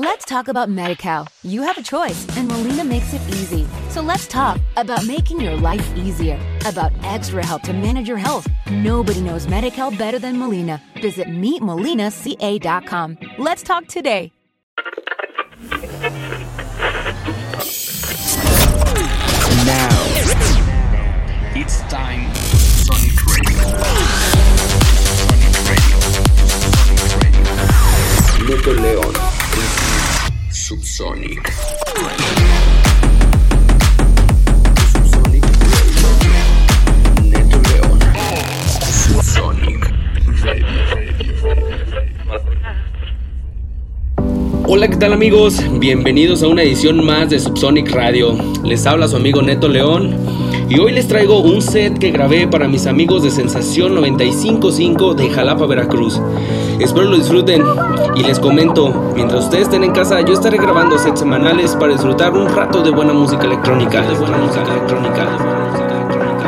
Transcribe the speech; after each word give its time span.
Let's 0.00 0.24
talk 0.24 0.46
about 0.46 0.68
MediCal. 0.68 1.26
You 1.42 1.62
have 1.62 1.76
a 1.76 1.82
choice, 1.82 2.24
and 2.36 2.46
Molina 2.46 2.84
makes 2.84 3.12
it 3.14 3.20
easy. 3.30 3.66
So 3.88 4.00
let's 4.00 4.28
talk 4.28 4.60
about 4.76 5.04
making 5.04 5.40
your 5.40 5.56
life 5.56 5.84
easier, 5.96 6.38
about 6.64 6.92
extra 7.02 7.44
help 7.44 7.62
to 7.62 7.72
manage 7.72 8.06
your 8.06 8.16
health. 8.16 8.46
Nobody 8.70 9.20
knows 9.20 9.48
MediCal 9.48 9.98
better 9.98 10.20
than 10.20 10.38
Molina. 10.38 10.80
Visit 11.02 11.26
meetmolinaca.com. 11.26 13.18
Let's 13.38 13.64
talk 13.64 13.88
today. 13.88 14.30
Now, 19.66 19.88
it's 21.56 21.80
time 21.90 22.32
Sonic 22.86 23.26
Radio. 23.26 23.66
Sonic 25.26 25.54
Radio. 25.66 25.98
Sonic 26.70 27.18
Radio. 27.20 27.42
Neto 28.46 28.72
León. 28.74 29.27
Subsonic. 30.68 31.50
Subsonic. 34.92 35.44
Neto 37.22 37.58
León. 37.70 37.98
Subsonic 38.76 39.94
Hola, 44.66 44.88
¿qué 44.88 44.96
tal 44.96 45.14
amigos? 45.14 45.58
Bienvenidos 45.78 46.42
a 46.42 46.48
una 46.48 46.64
edición 46.64 47.02
más 47.02 47.30
de 47.30 47.40
Subsonic 47.40 47.90
Radio. 47.90 48.36
Les 48.62 48.86
habla 48.86 49.08
su 49.08 49.16
amigo 49.16 49.40
Neto 49.40 49.68
León 49.68 50.14
y 50.68 50.78
hoy 50.78 50.92
les 50.92 51.08
traigo 51.08 51.40
un 51.40 51.62
set 51.62 51.98
que 51.98 52.10
grabé 52.10 52.46
para 52.46 52.68
mis 52.68 52.86
amigos 52.86 53.22
de 53.22 53.30
Sensación 53.30 53.94
955 53.94 55.14
de 55.14 55.30
Jalapa, 55.30 55.64
Veracruz. 55.64 56.20
Espero 56.78 57.06
lo 57.06 57.16
disfruten 57.16 57.64
y 58.14 58.22
les 58.22 58.38
comento, 58.38 59.12
mientras 59.14 59.44
ustedes 59.44 59.64
estén 59.64 59.82
en 59.82 59.92
casa, 59.92 60.20
yo 60.20 60.34
estaré 60.34 60.58
grabando 60.58 60.96
sets 60.96 61.20
semanales 61.20 61.74
para 61.74 61.92
disfrutar 61.92 62.32
un 62.32 62.48
rato 62.54 62.82
de 62.82 62.90
buena 62.90 63.12
música 63.12 63.44
electrónica, 63.44 64.02
de 64.02 64.14
buena 64.14 64.36
música 64.38 64.62
electrónica. 64.62 65.26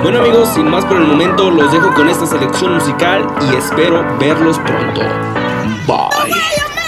Bueno 0.03 0.21
amigos, 0.21 0.49
sin 0.55 0.71
más 0.71 0.85
por 0.85 0.99
el 0.99 1.07
momento, 1.07 1.51
los 1.51 1.73
dejo 1.73 1.93
con 1.95 2.09
esta 2.09 2.27
selección 2.27 2.75
musical 2.75 3.27
y 3.51 3.57
espero 3.57 4.05
verlos 4.19 4.59
pronto. 4.61 5.01
Bye. 5.87 6.80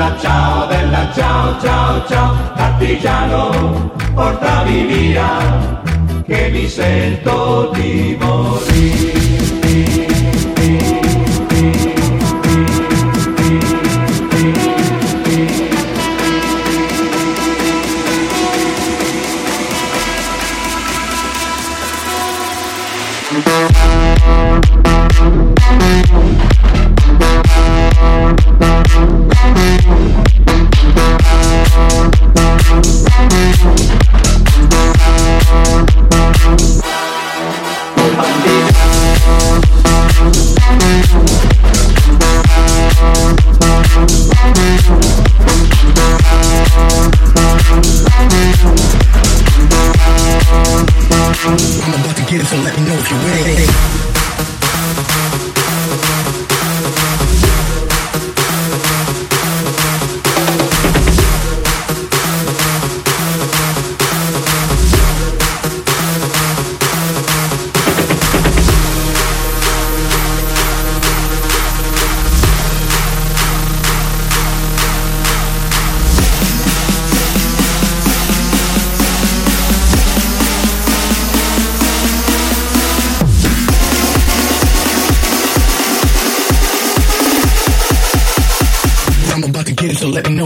bella 0.00 0.16
ciao, 0.18 0.66
bella 0.66 1.12
ciao, 1.12 1.60
ciao, 1.60 2.06
ciao, 2.06 2.34
artigiano, 2.54 3.92
portami 4.14 4.86
via, 4.86 5.82
che 6.26 6.48
mi 6.50 6.66
sento 6.66 7.70
di 7.74 8.16
morire. 8.18 9.49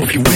if 0.05 0.15
you 0.15 0.21
want. 0.21 0.34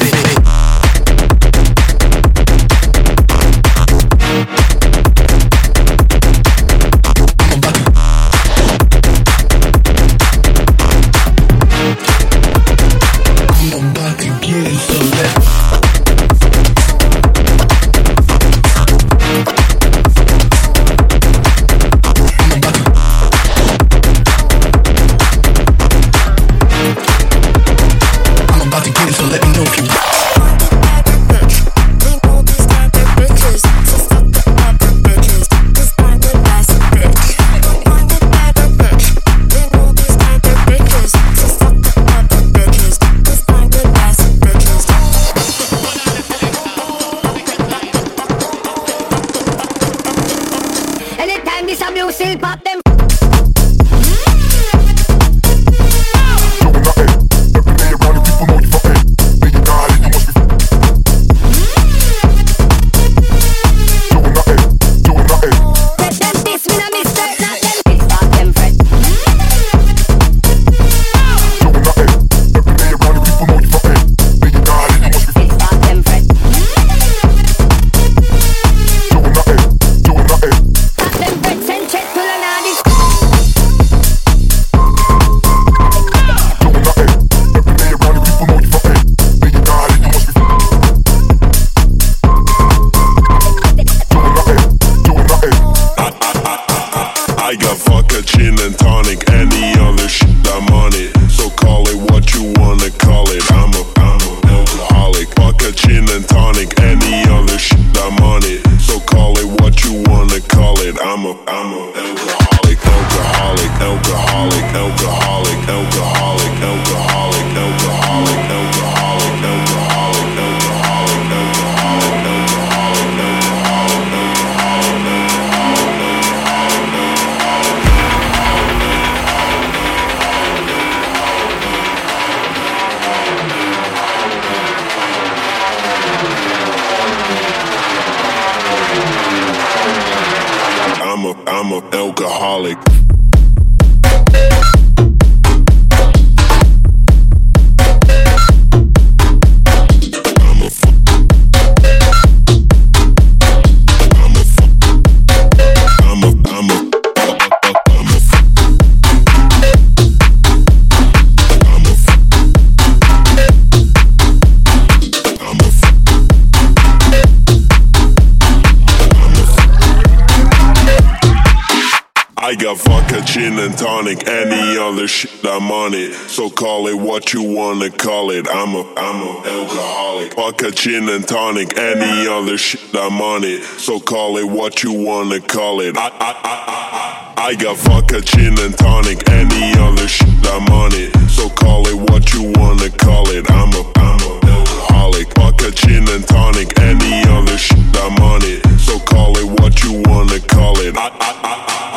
So 176.30 176.48
call 176.48 176.87
it 176.87 176.94
what 176.94 177.34
you 177.34 177.42
wanna 177.42 177.90
call 177.90 178.30
it. 178.30 178.48
I'm 178.48 178.74
a 178.74 178.84
I'm 178.96 179.20
a 179.20 179.42
alcoholic. 179.46 180.34
Vodka, 180.34 180.70
gin 180.70 181.11
and 181.11 181.28
tonic, 181.28 181.76
any 181.76 182.26
other 182.26 182.56
shit. 182.56 182.80
I'm 182.94 183.20
on 183.20 183.44
it. 183.44 183.64
So 183.64 184.00
call 184.00 184.38
it 184.38 184.44
what 184.48 184.82
you 184.82 184.92
wanna 184.94 185.40
call 185.40 185.82
it. 185.82 185.98
I 185.98 186.08
I 186.08 186.11
I 186.11 187.34
I, 187.37 187.44
I 187.48 187.54
got 187.54 187.76
vodka, 187.76 188.22
gin 188.22 188.58
and 188.58 188.78
tonic, 188.78 189.28
any 189.28 189.78
other 189.78 190.08
shit. 190.08 190.28
I'm 190.46 190.72
on 190.72 190.92
it. 190.94 191.14
So 191.28 191.50
call 191.50 191.87
it 191.87 191.96
what 192.11 192.32
you 192.32 192.50
wanna 192.56 192.88
call 192.88 193.28
it. 193.28 193.44
I'm 193.50 193.74
a 193.74 193.82
I'm 193.96 194.20
a 194.24 194.46
alcoholic. 194.46 195.34
Vodka, 195.34 195.70
gin 195.70 196.08
and 196.08 196.26
tonic, 196.26 196.78
any 196.80 197.28
other 197.28 197.58
shit. 197.58 197.78
I'm 197.96 198.16
on 198.22 198.40
it. 198.44 198.64
So 198.80 198.98
call 199.00 199.37
it 199.37 199.61
what 199.61 199.84
you 199.84 200.00
wanna 200.06 200.40
call 200.40 200.78
it. 200.80 200.96
I 200.96 201.08
I 201.08 201.11
I 201.20 201.64
I, 201.68 201.88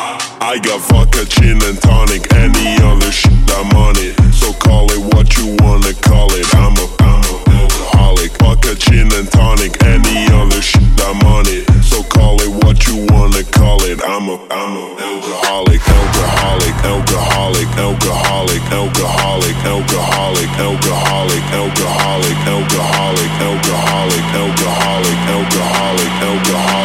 I 0.42 0.58
got 0.58 0.80
vodka, 0.90 1.24
gin 1.24 1.62
and 1.62 1.80
tonic, 1.80 2.26
any 2.34 2.74
other 2.82 3.12
shit. 3.12 3.30
I'm 3.54 3.70
on 3.78 3.94
it. 4.02 4.18
So 4.34 4.52
call 4.52 4.90
it 4.90 4.98
what 5.14 5.38
you 5.38 5.54
wanna 5.62 5.94
call 6.02 6.34
it. 6.34 6.50
I'm 6.58 6.74
a, 6.82 6.86
I'm 6.98 7.22
a 7.30 7.62
alcoholic. 7.62 8.34
Fuck 8.42 8.66
a 8.66 8.74
gin 8.74 9.06
and 9.14 9.30
tonic, 9.30 9.78
any 9.86 10.26
other 10.34 10.60
shit. 10.60 10.82
I'm 10.98 11.22
on 11.30 11.46
it. 11.46 11.70
So 11.86 12.02
call 12.02 12.42
it 12.42 12.50
what 12.66 12.88
you 12.90 13.06
wanna 13.14 13.46
call 13.54 13.86
it. 13.86 14.02
I'm 14.02 14.26
a, 14.26 14.36
I'm 14.50 14.74
a 14.82 14.86
alcoholic, 14.98 15.78
alcoholic, 15.78 16.74
alcoholic, 16.90 17.70
alcoholic, 17.78 18.66
alcoholic, 18.74 19.62
alcoholic, 19.62 20.58
alcoholic, 20.58 21.38
alcoholic, 21.54 22.34
alcoholic, 22.50 23.30
alcoholic, 23.46 24.26
alcoholic, 24.42 25.18
alcoholic, 25.22 26.10
alcoholic, 26.18 26.81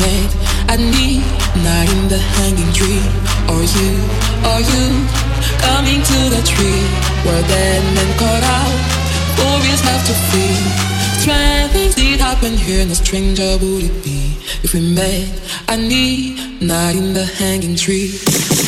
if 0.00 0.34
we 0.34 0.38
met 0.38 0.70
at 0.70 0.80
in 1.90 2.08
the 2.08 2.18
hanging 2.18 2.72
tree. 2.72 3.02
Or 3.48 3.62
you, 3.62 3.90
or 4.44 4.60
you, 4.60 4.86
coming 5.62 6.02
to 6.02 6.18
the 6.30 6.42
tree 6.44 6.82
where 7.24 7.42
dead 7.48 7.82
men 7.94 8.18
caught 8.18 8.44
out, 8.44 8.74
warriors 9.38 9.80
have 9.80 10.04
to 10.06 10.14
flee. 10.30 10.88
Strange 11.20 11.72
things 11.72 11.94
did 11.94 12.20
happen 12.20 12.52
here, 12.56 12.86
no 12.86 12.94
stranger 12.94 13.58
would 13.60 13.84
it 13.84 14.04
be 14.04 14.36
if 14.62 14.74
we 14.74 14.80
met 14.94 15.28
I 15.68 15.76
need 15.76 16.36
midnight 16.60 16.96
in 16.96 17.14
the 17.14 17.24
hanging 17.24 17.76
tree. 17.76 18.67